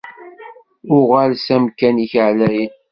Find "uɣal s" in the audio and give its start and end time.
0.97-1.47